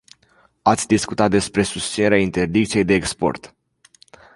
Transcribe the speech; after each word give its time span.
Ați 0.61 0.87
discutat 0.87 1.29
despre 1.29 1.63
susținerea 1.63 2.17
interdicției 2.19 2.83
de 2.85 2.93
export. 2.93 3.55